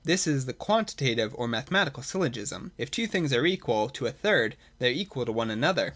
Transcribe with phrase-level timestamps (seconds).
[0.03, 4.55] This is the Quantitative or Mathematical Syllogism: if two things are equal to a third,
[4.79, 5.89] they are equal to one another.